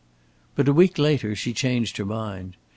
[0.55, 2.55] But a week later she changed her mind.